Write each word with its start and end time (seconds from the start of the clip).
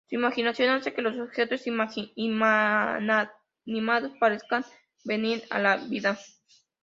Su 0.09 0.15
imaginación 0.15 0.69
hace 0.71 0.95
que 0.95 1.03
los 1.03 1.19
objetos 1.19 1.67
inanimados 2.15 3.37
parezcan 4.19 4.65
venir 5.05 5.43
a 5.51 5.59
la 5.59 5.77
vida. 5.77 6.17